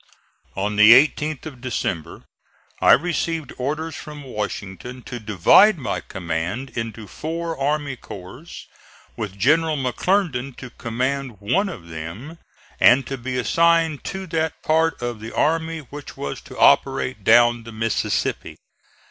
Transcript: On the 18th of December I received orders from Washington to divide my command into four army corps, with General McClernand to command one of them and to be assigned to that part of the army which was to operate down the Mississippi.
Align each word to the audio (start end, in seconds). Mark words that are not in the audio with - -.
On 0.55 0.77
the 0.77 0.93
18th 0.93 1.45
of 1.45 1.61
December 1.61 2.23
I 2.81 2.93
received 2.93 3.53
orders 3.59 3.95
from 3.95 4.23
Washington 4.23 5.03
to 5.03 5.19
divide 5.19 5.77
my 5.77 5.99
command 5.99 6.71
into 6.71 7.05
four 7.05 7.55
army 7.55 7.95
corps, 7.97 8.65
with 9.15 9.37
General 9.37 9.77
McClernand 9.77 10.57
to 10.57 10.71
command 10.71 11.39
one 11.39 11.69
of 11.69 11.87
them 11.89 12.39
and 12.79 13.05
to 13.05 13.15
be 13.15 13.37
assigned 13.37 14.03
to 14.05 14.25
that 14.25 14.63
part 14.63 14.99
of 15.03 15.19
the 15.19 15.35
army 15.35 15.81
which 15.91 16.17
was 16.17 16.41
to 16.41 16.57
operate 16.57 17.23
down 17.23 17.61
the 17.63 17.71
Mississippi. 17.71 18.57